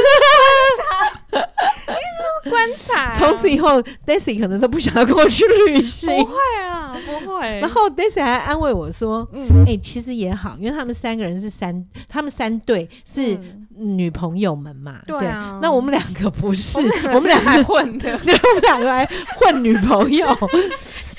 [3.13, 6.15] 从此以后，Daisy 可能都不想要跟我去旅行。
[6.17, 6.35] 不会
[6.67, 7.59] 啊，不会。
[7.59, 13.39] 然后 Daisy 还安慰我说：“嗯，哎、欸，其实也好，因为他们三个人是三，他们三对是
[13.75, 14.99] 女朋友们嘛。
[15.07, 19.05] 嗯、对啊，对，那我们两个不是，我们两个混的，我们两个来
[19.37, 20.27] 混女朋友。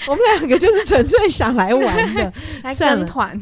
[0.07, 3.41] 我们两个就是纯粹想来玩的，来跟团。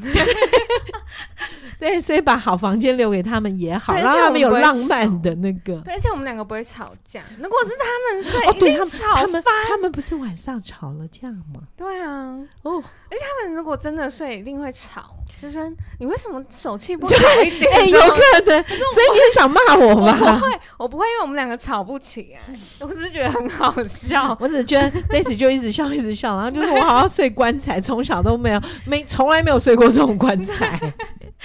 [1.81, 2.01] 对。
[2.01, 5.81] 所以把好房间留给他们也好，让他们有浪漫的那个。
[5.81, 7.23] 对，而且我们两个不会吵架。
[7.39, 9.43] 如果是他们睡，哦，对，吵翻。
[9.67, 11.63] 他们不是晚上吵了架吗？
[11.77, 15.17] 对啊，哦，而且他们如果真的睡，一定会吵。
[15.41, 17.13] 就是你为什么手气不好
[17.45, 17.73] 一点？
[17.75, 18.63] 哎，有可能。
[18.65, 20.19] 所以你很想骂我吧？
[20.21, 22.55] 我不会，我不会，因为我们两个吵不起来。
[22.81, 30.81] 我只是觉得很好笑，我只是觉得 Daisy 就一直笑，一直笑，然后就是我好像睡棺材，从小都没有，没从来没有睡过这种棺材。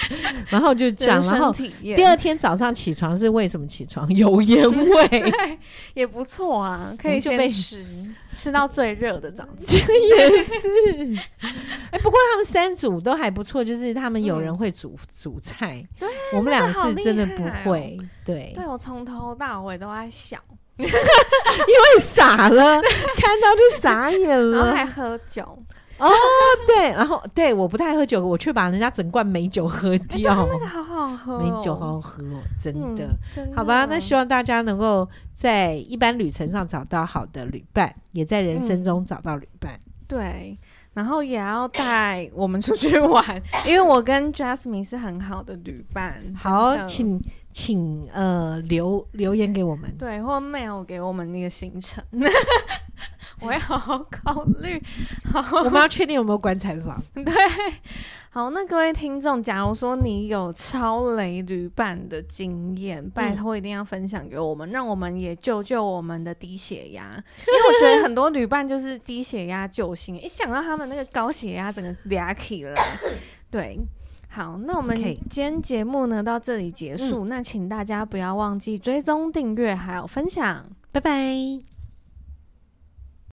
[0.49, 4.09] 然后就讲，然后第二天早上起床是为什么起床？
[4.15, 5.33] 油烟味，
[5.93, 7.85] 也不错啊，可以先吃
[8.33, 9.75] 吃到最热的早餐。
[9.77, 11.19] 也是，
[11.91, 17.97] 哎，不过他们三组都还不错，就是他们有人会煮煮菜，对，我们俩是真的不会。
[18.25, 20.39] 对，对我从头到尾都在想，
[20.77, 22.81] 因为傻了，
[23.17, 25.57] 看到就傻眼了，然后还喝酒。
[25.99, 26.09] 哦，
[26.65, 30.47] 对，然后对，我不太喝酒，我却把人家整罐美酒喝掉。
[30.51, 33.09] 那个好好喝，美酒好好喝哦，真的。
[33.55, 39.79] 好吧，那希望大家能够在一般旅程上找到好的旅伴，也在人生中找到旅伴。
[40.07, 40.57] 对。
[40.91, 43.23] 然后也要带我们出去玩，
[43.65, 46.21] 因为我跟 Jasmine 是很好的旅伴。
[46.35, 47.21] 好，请
[47.51, 52.03] 请呃留留言给我们，对，或 mail 给我们那个行程，
[53.41, 54.81] 我要好好考虑。
[55.25, 57.01] 好，我们要确定有没有棺材房。
[57.13, 57.33] 对。
[58.31, 67.05] 好，那各位听众，假如说你有超雷旅伴的经验，嗯、拜托一定要分享给我们，让我们也救救我们的低血压。
[67.05, 72.75] 因为我觉得很多旅伴就是低血压救星，一想到他们那个高血压，整个俩起来。
[73.49, 73.79] 对，
[74.27, 81.78] 好，那我们今天节目呢到这里结束，嗯、那请大家不要忘记追踪、订阅还有分享，拜拜。